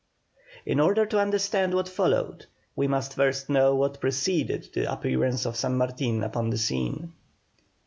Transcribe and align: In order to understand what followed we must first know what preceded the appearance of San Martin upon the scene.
In 0.65 0.79
order 0.79 1.05
to 1.05 1.19
understand 1.19 1.75
what 1.75 1.87
followed 1.87 2.47
we 2.75 2.87
must 2.87 3.13
first 3.13 3.49
know 3.51 3.75
what 3.75 3.99
preceded 4.01 4.69
the 4.73 4.91
appearance 4.91 5.45
of 5.45 5.55
San 5.55 5.77
Martin 5.77 6.23
upon 6.23 6.49
the 6.49 6.57
scene. 6.57 7.13